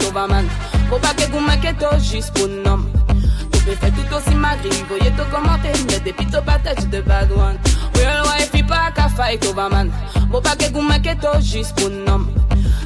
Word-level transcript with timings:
Faut 0.00 0.98
pas 0.98 1.14
que 1.14 1.30
vous 1.30 1.40
m'inquiétez 1.40 1.86
juste 2.00 2.32
pour 2.32 2.48
nom 2.48 2.84
Tu 3.52 3.58
faire 3.58 3.90
tout 3.90 4.14
aussi 4.14 4.34
magri 4.34 4.70
Voyez 4.88 5.10
tout 5.10 5.24
commenter 5.30 5.72
Mais 5.88 6.00
depuis 6.00 6.26
tout 6.26 6.42
patate 6.44 6.88
de 6.88 7.00
bad 7.02 7.30
one 7.32 7.58
Real 7.94 8.22
wife 8.24 8.66
pas 8.66 8.90
qu'à 8.94 9.08
fight 9.08 9.44
over 9.46 9.68
man 9.70 9.90
Faut 10.30 10.40
pas 10.40 10.56
que 10.56 10.72
vous 10.72 10.80
m'inquiétez 10.80 11.40
juste 11.42 11.76
pour 11.76 11.90
nom 11.90 12.26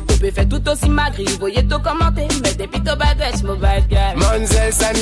Tu 0.08 0.18
peux 0.18 0.30
faire 0.32 0.48
tout 0.48 0.68
aussi 0.68 0.88
magri 0.88 1.26
Voyez 1.38 1.66
tout 1.66 1.78
commenter 1.78 2.26
Mais 2.42 2.54
depuis 2.54 2.80
tout 2.80 2.96
patate 2.98 3.42
mobile 3.44 3.84
guy 3.88 4.16
Manzel 4.16 4.72
San 4.72 4.96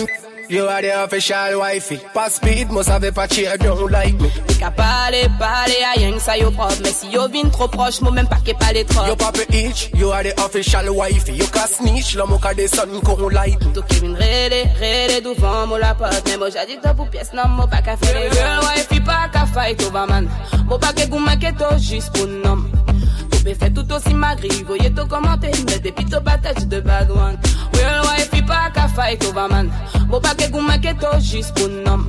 You 0.49 0.67
are 0.67 0.83
the 0.83 1.05
official 1.05 1.59
wifey. 1.59 2.01
Pas 2.13 2.35
speed, 2.35 2.71
must 2.71 2.89
have 2.89 3.03
a 3.03 3.13
patch 3.13 3.39
uh, 3.39 3.57
don't 3.57 3.91
like 3.91 4.15
me. 4.21 4.29
Qu'à 4.59 4.71
parler, 4.71 5.27
parler 5.39 5.83
à 5.83 5.99
rien 5.99 6.13
que 6.13 6.21
ça 6.21 6.37
yo 6.37 6.51
propre. 6.51 6.77
Mais 6.83 6.93
si 6.93 7.09
yo 7.11 7.29
vin 7.29 7.49
trop 7.49 7.69
proche, 7.69 8.01
moi 8.03 8.13
même 8.13 8.29
pas 8.29 8.39
qu'est 8.45 8.59
pas 8.59 8.73
les 8.73 8.85
trop. 8.85 9.07
Yo 9.07 9.17
papa 9.17 9.41
itch, 9.51 9.91
you 9.95 10.11
are 10.11 10.23
the 10.23 10.39
official 10.45 10.95
wifey. 10.95 11.33
You 11.33 11.47
can 11.47 11.67
snitch, 11.67 12.15
l'homme 12.15 12.33
au 12.33 12.55
des 12.55 12.69
son 12.69 13.01
qu'on 13.01 13.29
like 13.29 13.61
me. 13.65 13.73
Tout 13.73 13.83
qui 13.89 14.01
vin 14.01 14.15
rélé, 14.15 14.65
rélé 14.79 15.21
devant 15.21 15.67
moi 15.67 15.79
la 15.79 15.95
porte. 15.95 16.23
Mais 16.27 16.37
moi 16.37 16.49
j'ai 16.51 16.67
dit 16.67 16.79
pour 16.95 17.09
pièce, 17.09 17.33
non, 17.33 17.49
moi 17.49 17.67
pas 17.67 17.81
qu'à 17.83 17.97
faire 17.97 18.33
girl 18.33 18.61
wifey, 18.65 19.01
pas 19.01 19.29
qu'à 19.33 19.47
fight 19.47 19.83
over 19.83 20.07
man. 20.09 20.29
Moi 20.67 20.79
pas 20.79 20.93
qu'à 20.93 21.07
goût 21.07 21.19
m'inquiète 21.19 21.65
juste 21.79 22.13
pour 22.13 22.27
nom. 22.27 22.65
Tout 23.45 23.55
fait 23.61 23.71
tout 23.71 23.93
aussi 23.93 24.15
magri, 24.15 24.49
voyez 24.67 24.91
tout 24.91 25.07
commenter. 25.07 25.51
Mais 25.67 25.79
depuis 25.79 26.05
tout 26.07 26.21
patate 26.25 26.67
de 26.67 26.81
bad 26.81 27.11
one. 27.11 27.37
Real 27.75 28.01
wifey, 28.03 28.43
pas 28.43 28.71
qu'à 28.73 28.89
fight 28.89 29.23
over 29.25 29.49
man. 29.51 29.71
Pas 30.11 30.35
qu'à 30.35 30.49
goût 30.49 30.61
m'inquiète 30.61 31.05
juste 31.21 31.55
pour 31.55 31.69
nom. 31.69 32.07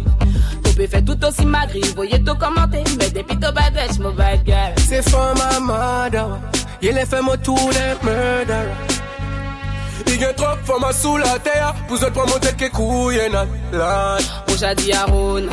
Tout 0.64 0.88
fait 0.90 1.02
tout 1.02 1.26
aussi 1.26 1.46
magri, 1.46 1.82
voyez 1.94 2.24
tout 2.24 2.36
commenter. 2.36 2.84
Mais 2.98 3.10
depuis 3.10 3.36
tout 3.36 3.52
bad 3.54 3.74
bitch, 3.74 4.00
my 4.00 4.14
bad 4.16 4.46
girl. 4.46 4.74
C'est 4.78 5.08
for 5.10 5.34
my 5.36 5.60
mother. 5.60 6.40
Il 6.82 6.98
est 6.98 7.06
fait 7.06 7.22
moi 7.22 7.36
tout 7.38 7.58
les 7.72 8.08
murder. 8.08 8.70
Il 10.08 10.22
y 10.22 10.24
a 10.24 10.34
trop 10.34 10.56
de 10.56 10.66
femmes 10.66 10.94
sous 10.94 11.18
la 11.18 11.38
terre. 11.40 11.76
Pour 11.88 11.98
autres, 11.98 12.14
pour 12.14 12.28
monter 12.28 12.54
que 12.54 12.70
couille 12.72 13.20
nan. 13.30 13.48
Moi 13.74 14.56
j'ai 14.58 14.76
dit 14.76 14.94
à 14.94 15.04
Ron, 15.04 15.48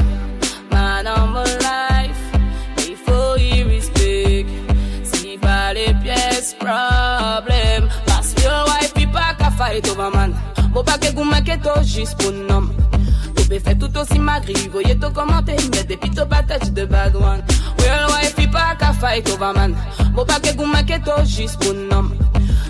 pas 9.81 9.81
qu'à 9.81 9.83
fight 9.83 9.89
over 9.89 10.11
man. 10.15 10.35
Moi 10.73 10.85
pas 10.85 10.99
que 10.99 11.15
vous 11.15 11.25
m'inquiétez 11.25 11.85
juste 11.85 12.17
pour 12.19 12.33
nom. 12.33 12.69
Tout 13.37 13.49
peut 13.49 13.59
faire 13.59 13.79
tout 13.79 13.99
aussi 13.99 14.19
magri, 14.19 14.55
voyez 14.71 14.99
tout 14.99 15.11
commenter. 15.11 15.57
Mais 15.73 15.85
depuis 15.85 16.11
tout 16.11 16.27
patate 16.27 16.73
de 16.73 16.85
bad 16.85 17.17
one. 17.17 17.43
Real 17.79 18.07
wife, 18.09 18.35
il 18.39 18.51
pas 18.51 18.75
qu'à 18.79 18.93
fight 18.93 19.29
over 19.31 19.53
man. 19.55 19.75
Moi 20.13 20.25
pas 20.27 20.41
que 20.41 20.57
vous 20.57 20.67
m'inquiétez 20.67 21.25
juste 21.25 21.63
pour 21.63 21.75
nom. 21.75 22.11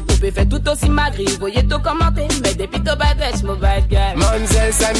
Tout 0.08 0.16
peut 0.20 0.30
faire 0.30 0.48
tout 0.48 0.68
aussi 0.68 0.88
magri, 0.88 1.26
voyez 1.38 1.66
tout 1.66 1.78
commenter. 1.80 2.28
Mais 2.42 2.54
depuis 2.54 2.80
tout 2.80 2.96
patate, 2.96 3.42
my 3.42 3.56
bad 3.60 3.88
guy. 3.88 4.14
Manzel 4.16 4.72
San, 4.72 4.96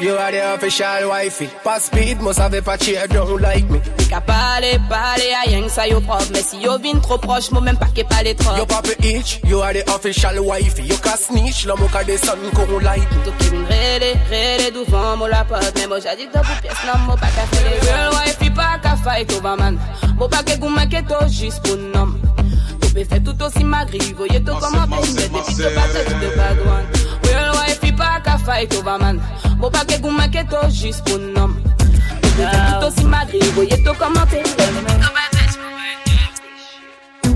you 0.00 0.16
are 0.16 0.32
the 0.32 0.54
official 0.54 1.08
wifey. 1.08 1.48
Pas 1.62 1.80
speed, 1.80 2.20
must 2.20 2.38
have 2.38 2.54
a 2.54 2.62
patch 2.62 2.90
don't 3.08 3.40
like 3.40 3.68
me. 3.68 3.80
Qu'à 4.08 4.20
parler, 4.20 4.78
parler 4.88 5.32
à 5.32 5.48
rien 5.48 5.62
que 5.62 5.70
ça 5.70 5.86
yo 5.86 6.00
propre. 6.00 6.26
Mais 6.32 6.42
si 6.42 6.58
yo 6.58 6.78
vin 6.78 6.98
trop 7.00 7.18
proche, 7.18 7.50
moi 7.50 7.60
même 7.60 7.76
pas 7.76 7.88
qu'est 7.94 8.04
pas 8.04 8.22
les 8.22 8.34
trop. 8.34 8.56
Yo 8.56 8.66
papa 8.66 8.90
itch, 9.02 9.40
you 9.44 9.60
are 9.60 9.72
the 9.72 9.88
official 9.88 10.38
wifey. 10.40 10.84
You 10.84 10.96
can 10.98 11.16
snitch, 11.16 11.66
l'homme 11.66 11.82
au 11.82 12.04
des 12.04 12.16
son 12.18 12.36
qu'on 12.54 12.78
like 12.80 13.10
me. 13.10 13.24
Tout 13.24 13.32
qui 13.38 13.48
vin 13.50 13.64
rélé, 13.68 14.14
rélé 14.28 14.70
devant 14.70 15.16
moi 15.16 15.28
la 15.28 15.44
porte. 15.44 15.72
Mais 15.76 15.86
moi 15.86 15.98
j'ai 16.00 16.16
dit 16.16 16.28
pour 16.32 16.42
pièce, 16.42 16.72
non, 16.86 16.98
moi 17.06 17.16
pas 17.16 17.28
qu'à 17.28 17.46
faire 17.46 17.70
les 17.70 17.80
girl 17.86 18.10
wife, 18.12 18.54
pas 18.54 18.78
qu'à 18.82 18.96
fight 18.96 19.32
over 19.32 19.56
man. 19.58 19.78
Moi 20.16 20.28
pas 20.28 20.42
qu'à 20.42 20.56
goût 20.56 20.68
m'inquiète 20.68 21.12
juste 21.28 21.62
pour 21.62 21.76
nom. 21.76 22.14
Tout 22.80 22.88
faire 22.88 23.22
tout 23.22 23.42
aussi 23.42 23.64
magri, 23.64 24.00
voyez 24.16 24.42
tout 24.42 24.54
commenter. 24.54 25.08
Mais 25.14 25.22
depuis 25.22 25.54
tout 25.54 25.62
patate 25.62 26.20
de 26.20 26.36
bad 26.36 26.58
Real 27.70 27.78
wife, 27.82 27.96
pas 27.96 28.20
qu'à 28.24 28.38
fight 28.38 28.74
over 28.74 28.98
man. 29.00 29.20
Moi 29.58 29.70
pas 29.70 29.84
qu'à 29.84 29.98
goût 29.98 30.10
m'inquiète 30.10 30.54
juste 30.70 31.04
pour 31.04 31.18
nom. 31.18 31.48
Tout 32.22 32.28
peut 32.30 32.42
faire 32.42 32.78
tout 32.80 32.86
aussi 32.86 33.04
magri, 33.04 33.40
voyez 33.54 33.82
tout 33.82 33.94
commenter. 33.94 34.42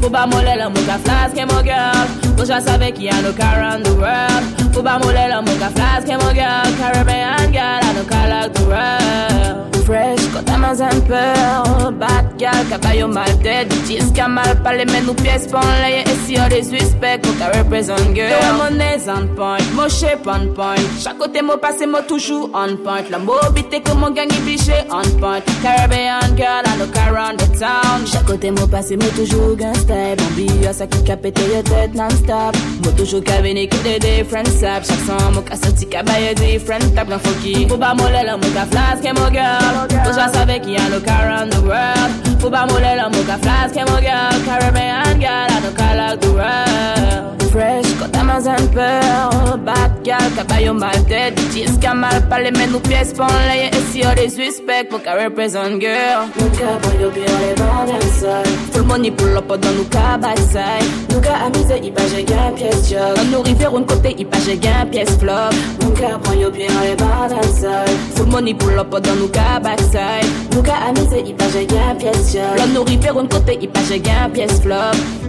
Faut 0.05 0.11
pas 0.11 0.27
moller 0.27 0.56
la 0.59 0.69
mouka 0.69 0.99
flask 1.03 1.34
et 1.34 1.47
mon 1.47 1.62
girl 1.65 2.06
Faut 2.37 2.44
just 2.44 2.69
avec 2.69 2.94
qui 2.94 3.09
a 3.09 3.23
no 3.23 3.33
car 3.33 3.55
around 3.56 3.84
the 3.84 3.91
world 3.97 4.75
Faut 4.75 4.83
pas 4.83 4.99
moller 4.99 5.28
la 5.31 5.41
mouka 5.41 5.71
flask 5.75 6.06
et 6.06 6.12
mon 6.23 6.34
girl 6.34 6.69
Caribbean 6.78 7.50
girl, 7.50 7.81
I 7.83 7.94
no 7.97 8.05
car 8.05 8.28
like 8.28 8.53
the 8.53 8.61
world 8.69 9.87
Fresh, 9.87 10.44
t'as 10.44 10.59
moins 10.59 10.78
un 10.78 11.00
peu 11.00 11.91
Bad 11.93 12.24
girl, 12.39 12.65
caballo 12.69 13.09
mal 13.09 13.39
tête 13.43 13.69
Dis 13.87 14.12
qu'à 14.12 14.28
mal 14.28 14.62
parler, 14.62 14.84
mais 14.87 15.00
nous 15.03 15.15
pièces 15.15 15.47
pour 15.47 15.61
l'œil 15.61 16.05
Et 16.06 16.17
si 16.27 16.39
on 16.39 16.49
les 16.49 16.69
respect, 16.77 17.21
qu'on 17.22 17.33
t'a 17.33 17.59
représente 17.59 18.15
girl 18.15 18.31
Yo, 18.31 18.55
mon 18.59 18.77
nez 18.77 19.03
on 19.09 19.27
point, 19.34 19.59
mon 19.75 19.89
shape 19.89 20.27
on 20.27 20.53
point. 20.55 20.77
Chaque 20.99 21.19
côté, 21.19 21.43
mon 21.43 21.59
passé, 21.59 21.87
mon 21.87 22.03
toujours 22.03 22.50
on 22.55 22.77
point. 22.77 23.03
La 23.11 23.19
mobilité 23.19 23.81
que 23.81 23.93
mon 23.93 24.11
gang 24.11 24.28
est 24.28 24.44
biché 24.44 24.73
on 24.91 25.09
point. 25.19 25.41
Caribbean 25.62 26.37
girl, 26.37 26.65
I 26.67 26.78
no 26.78 26.87
car 26.87 27.12
around 27.15 27.39
the 27.39 27.59
town. 27.59 28.06
Chaque 28.06 28.25
côté, 28.25 28.50
mon 28.50 28.67
passé, 28.67 28.97
mon 28.97 29.09
toujours 29.09 29.56
gangsta 29.56 29.94
Bambi, 30.17 30.67
à 30.67 30.73
ça 30.73 30.87
qui 30.87 31.11
a 31.11 31.17
pété 31.17 31.43
your 31.53 31.62
tête 31.65 31.94
non-stop. 31.94 32.56
Moi 32.83 32.93
toujours 32.97 33.23
qu'à 33.23 33.41
venir 33.41 33.69
que 33.69 33.77
des 33.77 33.99
different 33.99 34.47
saps. 34.47 34.89
Chaque 34.89 34.99
son, 35.06 35.33
moi 35.33 35.43
qu'à 35.43 35.56
sorti 35.56 35.87
qu'à 35.87 36.03
bailler 36.03 36.34
different 36.34 36.94
tap. 36.94 37.09
Dans 37.09 37.19
faut 37.19 37.69
faut 37.69 37.78
pas 37.78 37.94
moller 37.94 38.23
la 38.25 38.37
mouka 38.37 38.67
flask 38.71 39.05
et 39.05 39.12
mon 39.12 39.31
girl. 39.33 39.89
Faut 40.05 40.12
just 40.12 40.37
avec 40.37 40.62
qui 40.62 40.77
a 40.77 40.89
no 40.89 41.00
car 41.00 41.25
around 41.25 41.53
the 41.53 41.61
world 41.62 42.34
Pas 42.41 42.67
moller 42.67 42.95
la 42.95 43.09
mouka 43.09 43.37
flask 43.39 43.75
mon 43.75 44.00
girl 44.00 44.45
Caribbean 44.45 45.19
girl, 45.19 45.50
I 45.50 45.61
no 45.61 45.72
car 45.72 45.97
like 45.97 46.21
the 46.21 46.33
world 46.33 47.24
Fresh, 47.50 47.87
quand 47.99 48.09
t'as 48.11 48.22
moins 48.22 48.47
un 48.47 48.67
peu 48.67 49.59
Bad 49.65 49.93
girl, 50.05 50.19
caballo 50.37 50.75
mal 50.75 51.05
tête 51.09 51.34
Dis 51.50 51.65
qu'à 51.81 51.95
mal 51.95 52.28
parler, 52.28 52.50
mais 52.53 52.67
nous 52.67 52.81
pièces 52.81 53.12
pour 53.12 53.27
l'œil 53.27 53.71
Et 53.72 53.93
si 53.93 54.03
on 54.06 54.15
les 54.15 54.45
respect, 54.45 54.84
pour 54.89 55.03
qu'à 55.03 55.15
représente 55.15 55.81
girl. 55.81 56.28
Mouka, 56.39 56.78
boyo, 56.83 57.11
bien 57.11 57.25
les 57.25 57.55
bandes 57.55 58.03
seul 58.21 58.44
Full 58.73 58.83
money 58.84 59.11
pull 59.11 59.37
up 59.37 59.49
dans 59.49 59.73
nous 59.73 59.84
cas 59.84 60.19
backside 60.21 60.84
Nous 61.11 61.21
cas 61.21 61.47
amusé, 61.47 61.81
il 61.83 61.93
pas 61.93 62.03
j'ai 62.15 62.25
gain 62.25 62.53
pièce 62.56 62.91
job. 62.91 63.17
Dans 63.17 63.39
nous 63.39 63.43
rivières, 63.43 63.75
un 63.75 63.83
côté, 63.83 64.15
il 64.19 64.27
pas 64.27 64.39
j'ai 64.44 64.56
gain 64.56 64.87
pièce 64.91 65.17
flop. 65.19 65.55
Mouka, 65.83 66.19
prends 66.23 66.34
yo 66.34 66.50
bien 66.50 66.69
les 66.83 66.97
bandes 66.97 67.44
seul 67.61 67.89
Full 68.17 68.27
money 68.27 68.55
pull 68.55 68.78
up 68.78 68.91
dans 68.91 69.15
nous 69.15 69.28
cas 69.28 69.61
backside 69.62 70.28
Nous 70.55 70.62
cas 70.62 70.89
amusé, 70.89 71.25
il 71.27 71.34
pas 71.34 71.44
j'ai 71.53 71.67
gain 71.67 71.94
pièce 71.99 72.33
job. 72.33 72.56
Dans 72.56 72.67
nous 72.67 72.84
rivières, 72.84 73.17
un 73.17 73.27
côté, 73.27 73.59
il 73.61 73.69
pas 73.69 73.81
j'ai 73.89 74.00
gain 74.00 74.28
pièce 74.33 74.61
flop. 74.61 74.75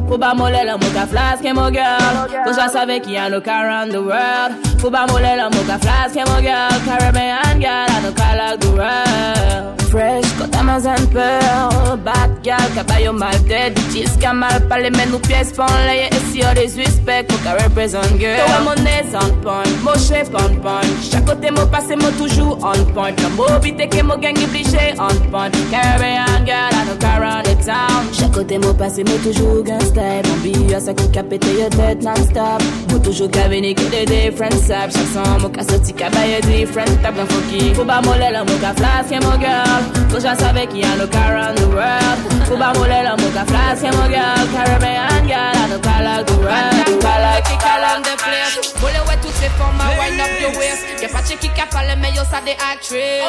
Faut 0.08 0.20
pas 0.20 0.36
moller 0.36 0.62
la 0.64 0.78
mouka 0.78 1.08
flask 1.08 1.44
et 1.44 1.52
mon 1.52 1.72
girl 1.74 1.95
Faut 2.46 2.54
just 2.54 2.76
avec 2.76 3.04
qui 3.04 3.18
a 3.18 3.30
no 3.30 3.42
car 3.42 3.66
around 3.66 3.92
the 3.92 4.02
world. 4.02 4.54
Faut 4.80 4.92
pas 4.92 5.06
moller 5.08 5.36
la 5.36 5.50
mouka 5.50 5.78
flask 5.80 6.16
mon 6.16 6.42
girl 6.42 6.70
Caribbean 6.86 7.60
girl, 7.60 7.88
I 7.90 8.14
car 8.16 8.36
like 8.38 8.60
the 8.60 8.70
world. 8.70 9.82
Fresh, 9.90 10.26
quand 10.38 10.50
t'as 10.52 10.64
moins 10.64 10.86
un 10.86 11.06
peu 11.08 11.98
Bad 12.46 12.60
girl, 12.60 12.76
caballo 12.76 13.14
mal 13.14 13.44
tête 13.48 13.74
Dis 13.92 14.06
qu'à 14.20 14.34
mal 14.34 14.68
parler, 14.68 14.90
mais 14.92 15.08
nous 15.08 15.20
pièces 15.20 15.52
pour 15.52 15.66
l'œil 15.66 16.10
Et 16.12 16.32
si 16.32 16.42
on 16.44 16.54
les 16.54 16.68
respect, 16.84 17.26
faut 17.30 17.38
qu'à 17.44 17.54
représente 17.64 18.20
girl. 18.20 18.38
Toi, 18.46 18.60
mon 18.64 18.84
nez 18.84 19.04
on 19.14 19.34
point, 19.42 19.64
mon 19.84 19.94
shape 19.94 20.30
on 20.34 20.56
point. 20.62 20.82
Chaque 21.12 21.26
côté, 21.26 21.50
mon 21.50 21.66
passé, 21.68 21.96
mon 21.96 22.12
toujours 22.12 22.60
on 22.62 22.94
point. 22.94 23.12
La 23.22 23.30
mobilité 23.30 23.88
que 23.88 24.04
mon 24.04 24.18
gang 24.18 24.38
est 24.38 24.48
bliché 24.48 24.94
on 25.00 25.16
point. 25.32 25.50
Caribbean 25.72 26.46
girl, 26.46 26.72
I 26.72 26.86
no 26.88 26.96
car 27.00 27.22
around 27.22 27.46
the 27.46 27.66
town. 27.66 28.06
Chaque 28.14 28.32
côté, 28.32 28.60
mon 28.60 28.74
passé, 28.74 29.04
mon 29.04 29.18
toujours 29.18 29.64
gangsta 29.64 30.02
Bambi, 30.24 30.74
à 30.74 30.80
ça 30.80 30.94
qui 30.94 31.18
a 31.18 31.24
pété 31.24 31.60
your 31.60 31.70
tête 31.70 32.04
non-stop. 32.04 32.62
Moi 32.90 33.00
toujours 33.00 33.32
qu'à 33.32 33.48
venir 33.48 33.76
que 33.76 33.90
des 33.90 34.06
different 34.06 34.52
saps. 34.52 34.96
Chaque 34.96 35.26
son, 35.26 35.42
mon 35.42 35.50
qu'à 35.50 35.64
sorti 35.64 35.94
qu'à 35.94 36.10
bailler 36.10 36.42
different. 36.42 36.86
Tap 37.02 37.16
Dans 37.16 37.26
faut 37.26 37.42
qui, 37.50 37.74
faut 37.74 37.86
pas 37.86 38.02
moller 38.02 38.30
la 38.32 38.44
mon 38.44 38.58
qu'à 38.60 38.74
flask 38.74 39.12
et 39.12 39.20
mon 39.20 39.40
girl 39.40 39.84
Faut 40.10 40.20
just 40.20 40.44
avec 40.44 40.70
qui 40.70 40.84
a 40.84 40.96
no 40.96 41.08
car 41.08 41.32
around 41.32 41.58
the 41.58 41.68
world 41.74 42.35
Faut 42.46 42.58
pas 42.58 42.74
moller 42.74 43.02
la 43.04 43.16
mon 43.16 43.30
qu'à 43.32 43.46
flask 43.46 43.84
et 43.84 43.92
girl 43.92 44.48
Caribbean 44.54 45.28
girl, 45.28 45.56
I 45.56 45.70
no 45.70 45.80
car 45.80 46.02
like 46.04 46.26
the 46.28 46.34
world 46.34 47.02
Car 47.02 47.20
like 47.22 47.50
it, 47.50 47.60
car 47.60 47.82
on 47.96 48.02
the 48.02 48.16
place 48.22 48.74
Molle 48.82 49.02
ouais 49.08 49.18
toutes 49.22 49.42
les 49.42 49.50
formes, 49.58 49.82
wind 49.98 50.20
up 50.20 50.42
your 50.42 50.52
waist? 50.60 50.86
Y'a 51.02 51.10
pas 51.10 51.22
qui 51.22 51.38
qui 51.38 51.62
a 51.62 51.66
parlé, 51.66 51.96
mais 51.98 52.12
yo 52.12 52.22
ça 52.30 52.42
des 52.46 52.58
actrices 52.72 53.24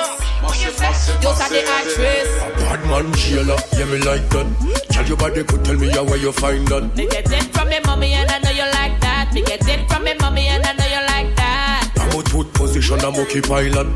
Yo 1.23 1.31
ça 1.35 1.49
des 1.49 1.65
actrices 1.65 2.35
Bad 2.59 2.85
man 2.91 3.15
jailer, 3.15 3.57
yeah 3.79 3.87
me 3.87 3.99
like 4.05 4.29
that. 4.31 4.47
Tell 4.91 5.07
your 5.07 5.17
body 5.17 5.45
could 5.45 5.65
tell 5.65 5.77
me 5.77 5.89
how 5.91 6.05
where 6.05 6.17
you 6.17 6.33
find 6.33 6.67
that. 6.69 6.97
Me 6.97 7.07
get 7.07 7.31
it 7.31 7.45
from 7.55 7.69
me 7.69 7.79
mommy 7.87 8.15
and 8.15 8.31
I 8.31 8.39
know 8.39 8.51
you 8.51 8.67
like 8.73 9.01
that. 9.01 9.33
Me 9.33 9.43
get 9.43 9.67
it 9.69 9.89
from 9.89 10.05
me 10.05 10.15
mommy 10.21 10.49
and 10.49 10.65
I 10.65 10.73
know 10.73 10.85
you 10.85 11.03
like 11.07 11.37
that. 11.37 11.89
I'm 11.99 12.19
a 12.19 12.23
tooth 12.23 12.53
position, 12.55 13.01
I'm 13.01 13.15
okay 13.21 13.41
pilot. 13.41 13.87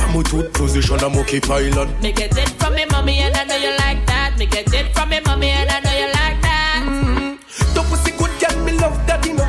I'm 0.00 0.16
a 0.16 0.22
tooth 0.22 0.52
position, 0.52 1.00
I'm 1.02 1.16
okay 1.18 1.40
pilot. 1.40 1.88
Me 2.02 2.12
get 2.12 2.36
it 2.36 2.48
from 2.60 2.74
me 2.74 2.84
mommy 2.90 3.18
and 3.18 3.36
I 3.36 3.44
know 3.44 3.56
you 3.56 3.70
like 3.78 4.06
that 4.06 4.09
Me 4.40 4.46
get 4.46 4.72
it 4.72 4.94
from 4.94 5.10
me 5.10 5.20
mommy 5.26 5.50
and 5.50 5.68
I 5.68 5.80
know 5.80 5.92
you 6.00 6.06
like 6.16 6.40
that 6.40 6.82
mm-hmm. 6.88 7.74
Ton 7.74 7.84
pussy 7.92 8.10
good 8.16 8.32
girl, 8.40 8.64
me 8.64 8.72
love 8.72 8.96
that, 9.06 9.20
you 9.26 9.34
know. 9.34 9.44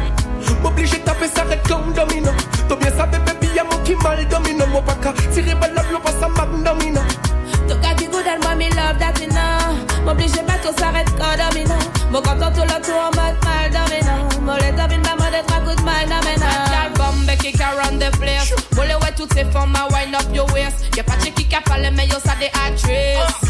M'oblige 0.62 1.02
taper 1.06 1.30
ça 1.30 1.46
red 1.46 1.66
comme 1.66 1.94
domino. 1.94 2.32
T'as 2.68 2.76
bien 2.76 2.92
ça, 2.98 3.06
baby, 3.06 3.48
y'a 3.56 3.64
mon 3.64 3.78
qui 3.86 3.96
mal 3.96 4.28
domino. 4.28 4.68
Mon 4.68 4.82
paca, 4.82 5.14
tirer 5.32 5.56
balle 5.56 5.76
la 5.76 5.98
pas 5.98 6.12
ça 6.20 6.28
mag 6.28 6.52
domino. 6.62 7.00
Ton 7.70 7.80
gars 7.80 7.96
qui 7.96 8.08
good 8.08 8.28
and 8.28 8.44
moi 8.44 8.54
me 8.56 8.68
love 8.72 9.00
that 9.00 9.18
you 9.22 9.30
know 9.30 10.04
M'oblige 10.04 10.36
pas 10.46 10.60
tout 10.62 10.78
s'arrête 10.78 11.08
quand 11.18 11.40
domino 11.40 11.76
Mon 12.12 12.22
content 12.22 12.52
tout 12.52 12.68
le 12.68 12.82
tour 12.84 13.00
en 13.00 13.16
mode 13.16 13.40
mal 13.46 13.72
domino 13.72 14.42
Mon 14.42 14.56
les 14.56 14.74
domine 14.74 15.02
pas 15.04 15.16
mode 15.16 15.34
être 15.34 15.56
à 15.56 15.62
coup 15.62 15.74
de 15.74 15.86
mal 15.86 16.04
domino 16.04 16.22
toutes 19.22 19.34
ces 19.34 19.46
formes 19.46 19.76
à 19.76 19.88
wind 19.94 20.16
up 20.16 20.34
your 20.34 20.52
waist. 20.54 20.96
Y'a 20.98 21.04
pas 21.04 21.16
de 21.18 21.30
qui 21.30 21.56
a 21.56 21.62
parlé, 21.62 21.92
mais 21.92 22.08
yo, 22.08 22.16
ça 22.24 22.34
des 22.40 22.48
actrices. 22.48 23.41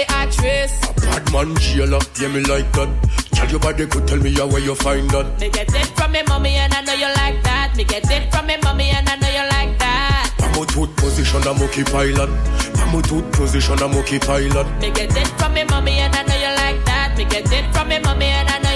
Ça 0.00 0.06
des 0.06 0.14
actrices. 0.14 0.80
Bad 1.02 1.32
man, 1.32 1.58
jailer, 1.58 1.98
yeah, 2.20 2.28
me 2.28 2.40
like 2.42 2.70
that. 2.72 2.88
Tell 3.32 3.48
your 3.50 3.60
body 3.60 3.86
could 3.86 4.06
tell 4.06 4.18
me 4.18 4.32
how 4.32 4.46
where 4.46 4.60
you 4.60 4.74
find 4.74 5.08
that. 5.10 5.40
Me 5.40 5.48
get 5.48 5.68
it 5.74 5.86
from 5.96 6.12
me 6.12 6.22
mommy 6.28 6.54
and 6.56 6.72
I 6.72 6.82
know 6.82 6.92
you 6.94 7.08
like 7.16 7.42
that. 7.42 7.74
Me 7.76 7.84
get 7.84 8.10
it 8.10 8.32
from 8.32 8.46
me 8.46 8.56
mommy 8.62 8.90
and 8.90 9.08
I 9.08 9.16
know 9.16 9.28
you 9.28 9.48
like 9.50 9.78
that. 9.78 10.32
I'm 10.40 10.62
a 10.62 10.66
tooth 10.66 10.94
position, 10.96 11.42
I'm 11.46 11.60
okay 11.62 11.84
pilot. 11.84 12.30
I'm 12.80 12.98
a 12.98 13.02
tooth 13.02 13.30
position, 13.32 13.82
I'm 13.82 13.94
okay 13.98 14.18
pilot. 14.18 14.66
Me 14.80 14.90
get 14.90 15.16
it 15.16 15.28
from 15.38 15.54
me 15.54 15.64
mommy 15.64 15.98
and 15.98 16.14
I 16.14 16.22
know 16.22 16.36
you 16.36 16.52
like 16.56 16.84
that. 16.86 17.16
Me 17.16 17.24
get 17.24 17.50
it 17.52 17.72
from 17.74 17.88
me 17.88 17.98
mommy 17.98 18.26
and 18.26 18.48
I 18.48 18.58
know 18.58 18.69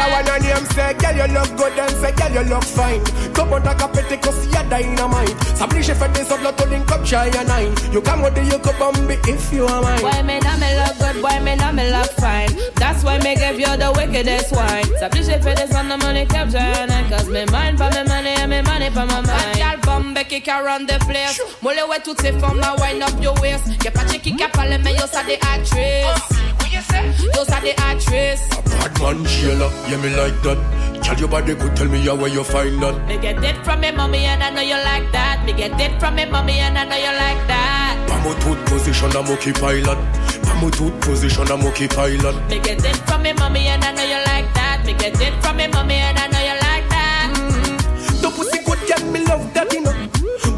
that. 0.00 0.10
That 0.10 0.24
one 0.24 0.30
on 0.32 0.42
name 0.42 0.66
say, 0.72 0.94
girl 0.94 1.16
you 1.16 1.34
look 1.34 1.50
good 1.56 1.78
and 1.78 1.96
say, 2.00 2.12
girl 2.12 2.32
you 2.32 2.48
look 2.48 2.64
fine. 2.64 3.04
Come 3.34 3.52
on, 3.52 3.62
take 3.62 3.80
a 3.80 3.88
petty 3.88 4.16
cause 4.16 4.46
you're 4.46 4.64
dynamite. 4.68 5.36
S'oblige 5.56 5.94
fait 5.94 6.08
des 6.12 6.32
autres, 6.32 6.56
to 6.56 6.66
link 6.68 6.90
up 6.90 7.04
shy 7.06 7.28
and 7.28 7.48
nine. 7.48 7.74
You 7.92 8.00
come 8.00 8.22
with 8.22 8.34
the 8.34 8.44
you 8.44 8.58
could 8.58 8.78
bomb 8.78 9.10
if 9.10 9.52
you 9.52 9.66
are 9.66 9.82
mine. 9.82 10.02
Why 10.02 10.22
me 10.22 10.38
not 10.40 10.58
me 10.58 10.70
look 10.76 10.98
good, 10.98 11.22
why 11.22 11.38
me 11.40 11.56
not 11.56 11.74
me 11.74 11.90
look 11.90 12.10
fine. 12.18 12.50
That's 12.76 13.04
why 13.04 13.18
me 13.18 13.34
give 13.36 13.58
you 13.60 13.76
the 13.76 13.92
wickedest 13.96 14.52
wine. 14.52 14.88
S'oblige 14.98 15.38
fait 15.42 15.54
des 15.54 15.70
autres, 15.74 15.88
the 15.88 15.96
money 15.98 16.26
kept 16.26 16.52
shy 16.52 16.58
and 16.58 16.90
nine. 16.90 17.08
Cause 17.10 17.28
me 17.28 17.44
mind 17.46 17.78
for 17.78 17.90
me 17.90 18.02
money 18.08 18.34
and 18.38 18.50
me 18.50 18.62
money 18.62 18.90
for 18.90 19.06
my 19.06 19.20
mind. 19.20 19.54
Girl 19.56 19.78
bombe 19.84 20.24
qui 20.28 20.42
around 20.48 20.88
the 20.88 20.98
place. 21.06 21.40
Molle 21.62 21.84
ouais 21.88 22.00
toutes 22.04 22.20
ces 22.20 22.32
formes, 22.32 22.60
now 22.60 22.76
wind 22.78 23.02
up 23.02 23.12
your 23.20 23.34
waist. 23.40 23.64
Y'a 23.84 23.90
pas 23.90 24.04
de 24.04 24.16
qui 24.18 24.34
a 24.42 24.48
parlé, 24.48 24.78
mais 24.78 24.94
yo 24.94 25.06
ça 25.10 25.22
des 25.24 25.38
actrices. 25.54 26.40
Those 26.70 27.50
are 27.50 27.60
the 27.60 27.74
actress. 27.78 28.46
A 28.52 28.62
bad 28.62 29.00
man, 29.00 29.24
Sheila, 29.26 29.68
yeah, 29.88 29.96
me 29.96 30.14
like 30.14 30.40
that. 30.42 31.02
Tell 31.02 31.18
your 31.18 31.28
body 31.28 31.54
could 31.56 31.74
tell 31.74 31.88
me 31.88 31.98
how 32.06 32.14
where 32.14 32.28
you 32.30 32.44
find 32.44 32.80
that. 32.82 33.08
Me 33.08 33.18
get 33.18 33.42
it 33.42 33.64
from 33.64 33.80
me 33.80 33.90
mommy 33.90 34.24
and 34.24 34.42
I 34.42 34.50
know 34.50 34.60
you 34.62 34.76
like 34.76 35.10
that. 35.12 35.42
Me 35.44 35.52
get 35.52 35.80
it 35.80 35.98
from 35.98 36.14
me 36.14 36.26
mommy 36.26 36.58
and 36.60 36.78
I 36.78 36.84
know 36.84 36.96
you 36.96 37.12
like 37.18 37.42
that. 37.48 37.98
Pamo 38.06 38.34
tooth 38.40 38.64
position, 38.66 39.10
I'm 39.16 39.26
okay 39.34 39.52
pilot. 39.52 39.98
Pamo 40.46 40.70
tooth 40.70 41.00
position, 41.00 41.50
I'm 41.50 41.66
okay 41.66 41.88
pilot. 41.88 42.36
Me 42.48 42.60
get 42.60 42.84
it 42.84 42.96
from 43.08 43.22
me 43.22 43.32
mommy 43.32 43.66
and 43.66 43.82
I 43.82 43.92
know 43.92 44.04
you 44.04 44.22
like 44.26 44.54
that. 44.54 44.82
Me 44.86 44.92
get 44.94 45.20
it 45.20 45.34
from 45.42 45.56
me 45.56 45.66
mommy 45.66 45.94
and 45.94 46.18
I 46.18 46.26
know 46.28 46.38
you 46.38 46.54
like 46.54 46.88
that. 46.90 47.32
Mm-hmm. 47.34 48.22
Ton 48.22 48.32
pussy 48.32 48.62
good, 48.62 48.78
yeah, 48.88 49.02
me 49.10 49.24
love 49.24 49.52
that, 49.54 49.72
you 49.72 49.80
know. 49.80 49.94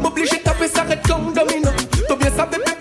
M'oblige 0.01 0.43
taper, 0.43 0.67
s'arrête 0.67 1.01
comme 1.07 1.33
domino. 1.33 1.71
T'as 2.07 2.15
bien 2.15 2.31
ça, 2.35 2.45
bébé, 2.45 2.72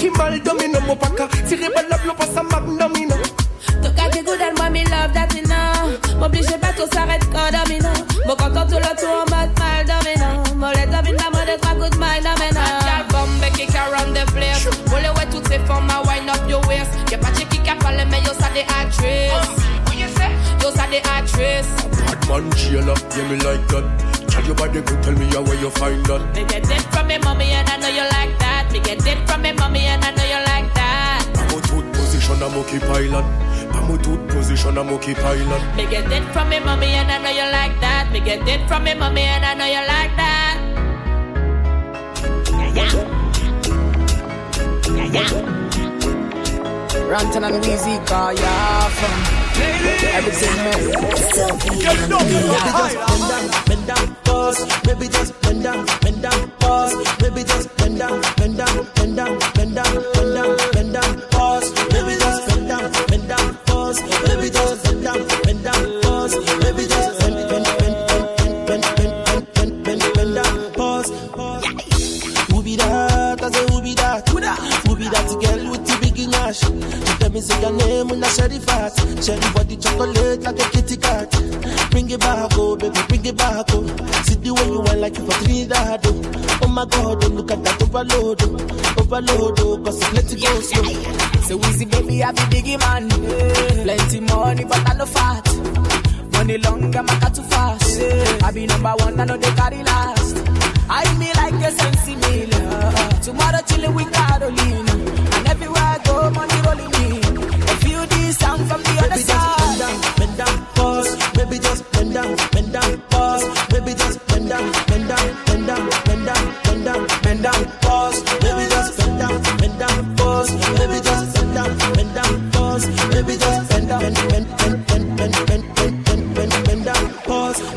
y'a 0.00 0.10
mon 0.10 0.16
qui 0.16 0.18
mal 0.18 0.40
domino. 0.42 0.80
Mon 0.86 0.96
paca, 0.96 1.28
tiré 1.46 1.68
par 1.70 1.84
la 1.90 2.14
pas 2.14 2.26
ça 2.26 2.42
magnum, 2.42 2.92
you 2.96 3.08
know. 3.08 3.16
M'oblige 6.18 6.46
pas 6.60 6.72
tout 6.76 6.88
s'arrête 6.92 7.22
quand 7.32 7.50
domino 7.52 7.88
Mon 8.26 8.34
content 8.34 8.66
tout 8.66 8.76
le 8.76 9.00
tour 9.00 9.08
en 9.08 9.30
mode 9.30 9.58
mal 9.58 9.86
dominant 9.86 10.42
Mon 10.56 10.70
les 10.70 10.86
domine 10.86 11.16
la 11.16 11.30
mode 11.30 11.60
trois 11.60 11.74
coups 11.74 11.90
de 11.90 11.96
mal 11.96 12.20
dominant 12.22 12.80
Gal 12.82 13.06
bombe 13.10 13.52
kick 13.54 13.70
around 13.74 14.14
the 14.14 14.24
place. 14.32 14.66
Moule 14.90 15.10
ouais 15.16 15.26
toutes 15.30 15.48
ces 15.48 15.60
formes 15.60 15.88
à 15.90 16.02
wind 16.02 16.28
up 16.28 16.48
your 16.48 16.60
waist. 16.66 16.90
Y'a 17.10 17.18
pas 17.18 17.30
de 17.30 17.44
qui 17.44 17.70
a 17.70 17.76
parlé 17.76 18.04
mais 18.10 18.20
yo 18.22 18.32
ça 18.38 18.48
des 18.52 18.66
actrices 18.80 19.32
oh, 19.32 19.94
Yo 20.62 20.70
ça 20.74 20.86
des 20.90 21.02
actrices 21.16 21.74
Bad 22.06 22.28
man 22.28 22.52
jailer, 22.56 22.94
yeah 23.16 23.28
me 23.28 23.36
like 23.36 23.66
that. 23.68 23.84
Tell 24.28 24.44
your 24.44 24.56
body 24.56 24.82
could 24.82 25.02
tell 25.02 25.14
me 25.14 25.26
how 25.26 25.42
where 25.42 25.60
you 25.60 25.70
find 25.70 26.04
that. 26.06 26.20
Me 26.34 26.44
get 26.44 26.68
it 26.68 26.82
from 26.92 27.06
me 27.06 27.18
mommy 27.18 27.52
and 27.52 27.68
I 27.68 27.76
know 27.78 27.88
you 27.88 28.02
like 28.02 28.17
position, 32.28 32.42
I'm 32.42 32.58
okay 32.58 32.78
pilot 32.78 33.24
I'm 33.72 33.90
a 33.90 33.98
tooth 34.02 34.28
position, 34.28 34.78
I'm 34.78 34.88
okay 34.90 35.14
pilot. 35.14 35.76
Me 35.76 35.86
get 35.86 36.10
it 36.10 36.32
from 36.32 36.48
me 36.48 36.60
mommy 36.60 36.86
and 36.86 37.10
I 37.10 37.18
know 37.22 37.30
you 37.30 37.50
like 37.52 37.80
that. 37.80 38.10
Me 38.12 38.20
get 38.20 38.46
it 38.46 38.68
from 38.68 38.84
me 38.84 38.94
mommy 38.94 39.22
and 39.22 39.44
I 39.44 39.54
know 39.54 39.66
you 39.66 39.80
like 39.86 40.16
that. 40.16 40.58
Yeah, 42.50 42.72
yeah. 42.74 42.92
Yeah, 44.94 45.12
yeah. 45.12 45.48
Ranton 47.08 47.44
and 47.44 47.64
Weezy 47.64 48.06
call 48.06 48.32
ya 48.32 48.88
from 48.88 49.38
everything 50.12 50.56
man. 50.64 50.80
Still 51.16 51.56
be 51.56 51.68
Baby 51.78 51.88
just 51.88 53.00
bend 53.06 53.22
down, 53.28 53.44
bend 53.66 53.86
down, 53.86 54.16
pause. 54.24 54.60
Baby 54.82 55.08
just 55.08 55.40
bend 55.42 55.62
down, 55.62 55.86
bend 56.00 56.22
down, 56.22 56.50
pause. 56.60 56.94
Baby 57.18 57.44
just 57.44 57.76
bend 57.76 57.98
down, 57.98 58.20
tell 77.28 77.34
me 77.34 77.40
say 77.40 77.60
your 77.60 77.72
name 77.72 78.08
when 78.08 78.24
I 78.24 78.28
share 78.28 78.48
the 78.48 78.60
fat. 78.60 78.92
Share 79.24 79.36
the 79.36 79.50
body 79.54 79.76
chocolate 79.76 80.42
like 80.42 80.58
a 80.58 80.70
kitty 80.70 80.96
cat. 80.96 81.30
Bring 81.90 82.10
it 82.10 82.20
back, 82.20 82.50
oh 82.54 82.76
baby, 82.76 83.00
bring 83.08 83.26
it 83.26 83.36
back, 83.36 83.66
oh. 83.70 83.86
See 84.24 84.34
the 84.36 84.54
way 84.54 84.64
you 84.66 84.80
want 84.80 84.98
like 84.98 85.16
you 85.18 85.24
for 85.26 85.44
Trinidad, 85.44 86.00
oh. 86.06 86.60
Oh 86.62 86.68
my 86.68 86.84
God, 86.86 87.24
oh 87.24 87.28
look 87.28 87.50
at 87.50 87.62
that 87.64 87.82
overload, 87.82 88.42
oh. 88.42 89.00
Overload, 89.00 89.60
oh, 89.60 89.78
cause 89.84 90.00
it's 90.00 90.12
let 90.12 90.32
it 90.32 90.40
go 90.42 90.60
slow. 90.60 90.84
So 91.42 91.68
easy, 91.68 91.84
baby, 91.84 92.22
I 92.24 92.32
be 92.32 92.42
biggie 92.52 92.78
man. 92.80 93.08
Yeah. 93.10 93.82
Plenty 93.84 94.20
money, 94.20 94.64
but 94.64 94.88
I 94.88 94.94
no 94.94 95.06
fat. 95.06 95.46
Money 96.32 96.58
long, 96.58 96.94
I'm 96.96 97.08
a 97.08 97.30
too 97.30 97.42
fast. 97.42 98.00
Yeah. 98.00 98.38
I 98.46 98.52
be 98.52 98.66
number 98.66 98.92
one, 99.04 99.20
I 99.20 99.24
know 99.24 99.36
they 99.36 99.50
carry 99.52 99.82
last. 99.82 100.36
I 100.90 101.04
me 101.18 101.28
like 101.34 101.60
a 101.60 101.70
sensi 101.72 102.14
meal. 102.16 102.50
Tomorrow 103.20 103.60
chillin' 103.68 103.94
with 103.94 104.17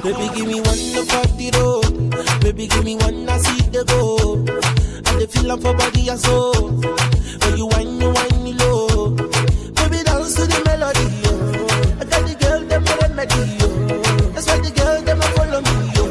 Baby, 0.04 0.30
give 0.36 0.48
me 0.48 0.56
one 0.56 0.82
to 0.96 1.06
fuck 1.06 1.30
the 1.38 1.52
road. 1.54 2.42
Baby, 2.42 2.68
give 2.68 2.84
me 2.84 2.96
one 2.96 3.30
I 3.30 3.38
see 3.38 3.62
the 3.70 3.84
go. 3.86 4.34
And 4.34 5.22
the 5.22 5.28
feel 5.30 5.56
for 5.58 5.74
body 5.76 6.10
and 6.10 6.20
soul. 6.20 6.72
When 7.42 7.58
you 7.58 7.68
whine, 7.68 8.02
you 8.02 8.10
whine 8.10 8.44
me 8.44 8.54
low. 8.54 9.10
Baby, 9.12 10.02
dance 10.02 10.34
to 10.36 10.44
the 10.50 10.60
melody, 10.66 11.06
yo. 11.22 11.32
I 12.02 12.06
got 12.10 12.22
the 12.26 12.34
girl, 12.34 12.62
them 12.66 12.84
remedy, 12.98 13.42
yo. 13.62 13.70
That's 14.34 14.48
why 14.48 14.58
the 14.58 14.72
girl, 14.74 15.02
them 15.06 15.22
follow 15.38 15.62
me, 15.62 15.76
yo. 15.94 16.04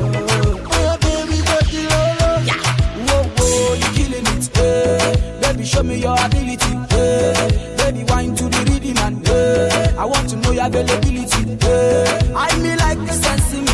Oh, 0.70 0.94
baby, 1.02 1.36
got 1.42 1.66
the 1.66 1.82
low, 1.90 2.46
yeah. 2.46 2.62
Whoa, 3.10 3.26
whoa, 3.42 3.74
you 3.74 3.90
killing 3.98 4.26
it, 4.38 4.46
eh. 4.58 5.40
Baby, 5.40 5.64
show 5.64 5.82
me 5.82 5.96
your 5.98 6.14
ability, 6.14 6.72
eh 6.94 7.76
Baby 7.76 8.04
wine 8.06 8.34
to 8.36 8.44
the 8.44 8.60
rhythm 8.70 8.98
and 8.98 9.28
uh, 9.28 10.00
I 10.00 10.04
want 10.04 10.28
to 10.30 10.36
know 10.36 10.52
your 10.52 10.66
availability. 10.66 11.58
Uh, 11.60 12.38
I 12.38 12.56
me 12.58 12.76
like 12.76 12.98
a 12.98 13.12
sense 13.14 13.52
me, 13.52 13.58
yeah. 13.64 13.69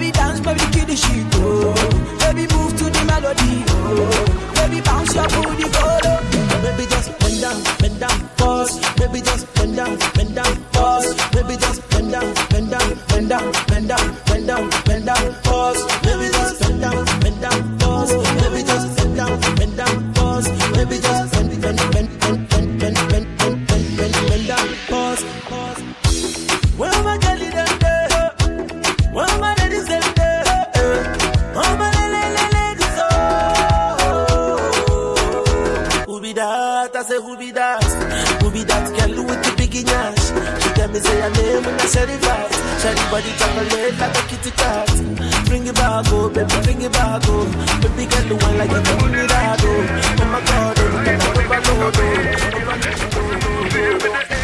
Baby 0.00 0.12
dance, 0.12 0.40
baby 0.40 0.60
kill 0.72 0.86
the 0.86 0.96
shit, 0.96 1.26
oh. 1.34 1.76
Baby 2.24 2.48
move 2.56 2.72
to 2.78 2.84
the 2.88 3.04
melody, 3.04 3.62
oh. 3.68 4.08
Baby 4.56 4.80
bounce 4.80 5.14
your 5.14 5.28
booty, 5.28 5.68
oh, 5.76 6.00
go 6.00 6.62
Baby 6.64 6.88
just 6.88 7.12
bend 7.20 7.40
down, 7.42 7.60
bend 7.80 8.00
down, 8.00 8.28
pause. 8.38 8.80
Baby 8.96 9.20
just 9.20 9.52
bend 9.52 9.76
down, 9.76 9.98
bend 10.16 10.34
down, 10.34 10.64
pause. 10.72 11.12
Baby 11.36 11.56
just 11.60 11.84
bend 11.90 12.12
down, 12.12 12.32
bend 12.48 12.70
down, 12.70 12.94
bend 13.08 13.28
down, 13.28 13.52
bend 13.68 13.88
down, 13.88 13.89
her 41.20 41.30
name 41.30 41.62
when 41.64 41.74
I 41.74 41.86
say 41.86 42.04
the 42.06 42.16
fast. 42.24 42.54
Shady 42.82 43.04
body 43.10 43.32
chocolate 43.38 43.98
like 44.00 44.16
a 44.16 44.22
kitty 44.28 44.50
cat. 44.56 44.88
Bring 45.46 45.66
it 45.66 45.74
back, 45.74 46.06
oh 46.08 46.28
baby, 46.30 46.56
bring 46.64 46.82
it 46.82 46.92
back, 46.92 47.22
oh. 47.26 47.44
Baby 47.82 48.06
girl, 48.10 48.24
the 48.28 48.36
one 48.44 48.56
like 48.58 48.70
bring 48.70 49.14
it 49.14 49.30
out, 49.32 49.60
oh. 49.62 49.68
Oh 50.20 50.24
my 50.32 50.40
God, 50.48 50.78
oh, 50.80 50.82
that 51.04 51.20
overload, 51.38 51.96
oh. 54.36 54.39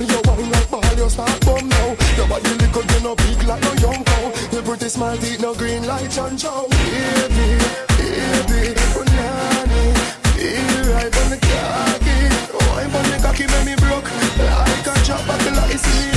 You 0.00 0.20
wine 0.26 0.50
like 0.50 0.70
ball, 0.70 0.94
you 0.96 1.08
start 1.08 1.40
now. 1.68 1.96
Your 2.16 2.28
body 2.28 2.50
you 2.50 3.00
no 3.02 3.14
big 3.14 3.42
like 3.44 3.64
young 3.80 4.04
cow. 4.04 4.32
Pretty 4.64 4.88
smart, 4.88 5.22
eat 5.22 5.40
no 5.40 5.54
green 5.54 5.86
like 5.86 6.10
Chan 6.10 6.36
Chow. 6.36 6.66
Baby, 6.68 7.58
baby, 8.48 8.74
feel 10.36 10.90
right 10.92 11.14
on 11.20 11.30
the 11.30 11.38
cocky. 11.40 12.18
Wine 12.58 12.90
on 12.90 13.04
the 13.10 13.18
cocky, 13.22 13.46
make 13.46 13.66
me 13.66 13.76
broke. 13.76 14.10
Like 14.38 14.86
a 14.86 15.04
chop, 15.04 15.28
I 15.28 15.38
feel 15.38 15.54
like 15.54 16.13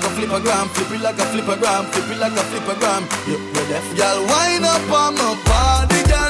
like 0.00 0.12
a 0.12 0.14
flippergram, 0.16 0.68
flip 0.70 0.90
it 0.92 1.02
like 1.02 1.18
a 1.18 1.22
flippergram, 1.22 1.84
flip 1.92 2.10
it 2.10 2.18
like 2.18 2.32
a 2.32 2.44
flippergram. 2.50 3.02
You, 3.26 3.38
you 3.38 3.68
deaf, 3.68 3.96
girl, 3.96 4.26
wind 4.26 4.64
up 4.64 4.90
on 4.90 5.14
my 5.14 5.42
body, 5.44 6.02
girl. 6.08 6.29